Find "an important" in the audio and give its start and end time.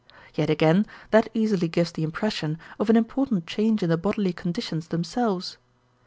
2.89-3.45